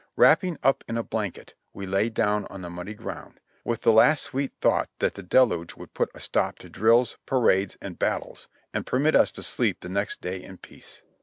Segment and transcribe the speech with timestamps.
[0.15, 4.23] Wrapping up in a blanket, we lay down on the muddy ground, with the last
[4.23, 8.87] sweet thought that the deluge would put a stop to drills, parades and battles, and
[8.87, 11.03] permit us to sleep the next day in peace.